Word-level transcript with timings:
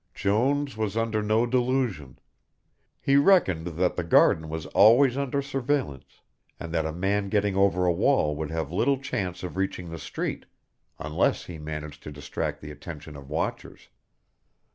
Jones 0.15 0.75
was 0.75 0.97
under 0.97 1.21
no 1.21 1.45
delusion. 1.45 2.17
He 2.99 3.17
reckoned 3.17 3.67
that 3.77 3.95
the 3.97 4.03
garden 4.03 4.49
was 4.49 4.65
always 4.65 5.15
under 5.15 5.43
surveillance, 5.43 6.21
and 6.59 6.73
that 6.73 6.87
a 6.87 6.91
man 6.91 7.29
getting 7.29 7.55
over 7.55 7.85
a 7.85 7.93
wall 7.93 8.35
would 8.35 8.49
have 8.49 8.71
little 8.71 8.97
chance 8.97 9.43
of 9.43 9.57
reaching 9.57 9.91
the 9.91 9.99
street, 9.99 10.47
unless 10.97 11.45
he 11.45 11.59
managed 11.59 12.01
to 12.01 12.11
distract 12.11 12.61
the 12.61 12.71
attention 12.71 13.15
of 13.15 13.29
watchers. 13.29 13.89